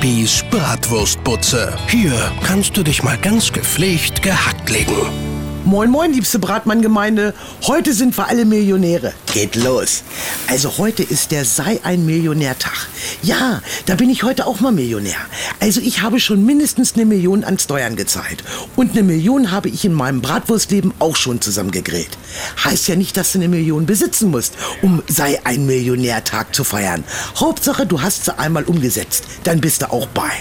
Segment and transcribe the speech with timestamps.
[0.00, 1.76] Bibis Bratwurstbutze.
[1.88, 5.29] Hier kannst du dich mal ganz gepflegt gehackt legen.
[5.70, 7.32] Moin, moin, liebste Bratmann-Gemeinde.
[7.62, 9.12] Heute sind wir alle Millionäre.
[9.32, 10.02] Geht los.
[10.48, 12.88] Also heute ist der Sei ein Millionär-Tag.
[13.22, 15.14] Ja, da bin ich heute auch mal Millionär.
[15.60, 18.42] Also ich habe schon mindestens eine Million an Steuern gezahlt.
[18.74, 22.18] Und eine Million habe ich in meinem Bratwurstleben auch schon zusammengegrillt.
[22.64, 27.04] Heißt ja nicht, dass du eine Million besitzen musst, um Sei ein Millionär-Tag zu feiern.
[27.36, 29.22] Hauptsache, du hast sie einmal umgesetzt.
[29.44, 30.32] Dann bist du auch bei.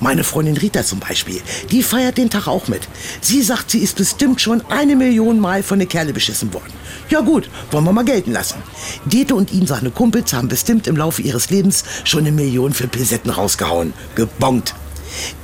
[0.00, 2.88] Meine Freundin Rita zum Beispiel, die feiert den Tag auch mit.
[3.20, 6.72] Sie sagt, sie ist bestimmt schon eine Million Mal von der Kerle beschissen worden.
[7.10, 8.62] Ja gut, wollen wir mal gelten lassen.
[9.04, 12.88] Dete und ihn, seine Kumpels, haben bestimmt im Laufe ihres Lebens schon eine Million für
[12.88, 13.94] Pisetten rausgehauen.
[14.14, 14.74] Gebongt.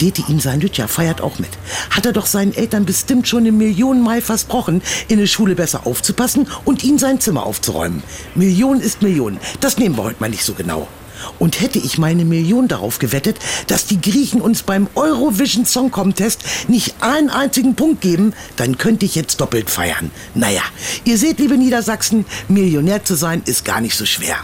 [0.01, 1.51] Dete ihm sein Lütja feiert auch mit.
[1.91, 5.87] Hat er doch seinen Eltern bestimmt schon eine Million Mal versprochen, in der Schule besser
[5.87, 8.03] aufzupassen und ihnen sein Zimmer aufzuräumen.
[8.35, 9.39] Million ist Million.
[9.61, 10.89] Das nehmen wir heute mal nicht so genau.
[11.39, 16.43] Und hätte ich meine Million darauf gewettet, dass die Griechen uns beim Eurovision Song Contest
[16.69, 20.11] nicht einen einzigen Punkt geben, dann könnte ich jetzt doppelt feiern.
[20.35, 20.63] Naja,
[21.05, 24.37] ihr seht, liebe Niedersachsen, Millionär zu sein ist gar nicht so schwer.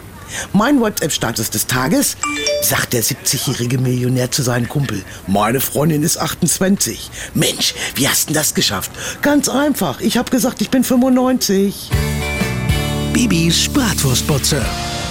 [0.52, 2.16] Mein WhatsApp-Status des Tages
[2.62, 5.02] sagt der 70-jährige Millionär zu seinem Kumpel.
[5.26, 7.10] Meine Freundin ist 28.
[7.34, 8.90] Mensch, wie hast du das geschafft?
[9.22, 10.00] Ganz einfach.
[10.00, 11.90] Ich habe gesagt, ich bin 95.
[13.12, 14.64] Bibis Bratwurstbutze.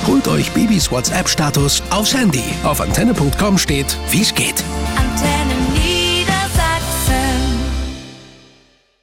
[0.07, 2.43] Holt euch Bibis WhatsApp-Status aufs Handy.
[2.63, 4.63] Auf antenne.com steht, wie's geht.
[4.95, 5.58] Antenne